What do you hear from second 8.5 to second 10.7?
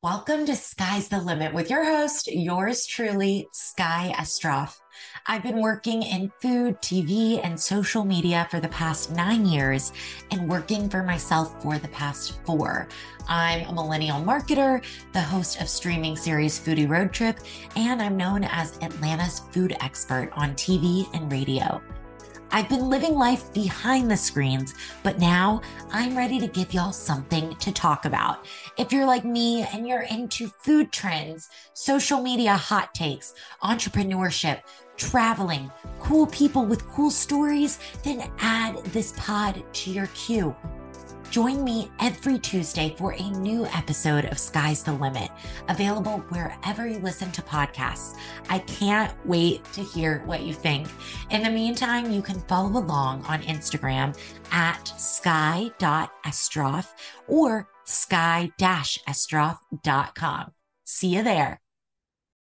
the past nine years and